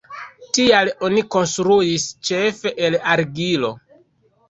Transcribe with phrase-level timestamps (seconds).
[0.57, 3.75] Tial oni konstruis ĉefe el argilo.